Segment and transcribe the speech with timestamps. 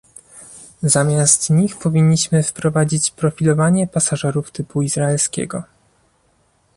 [0.83, 5.63] Zamiast nich powinniśmy wprowadzić profilowanie pasażerów typu izraelskiego